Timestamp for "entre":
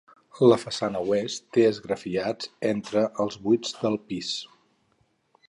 2.71-3.05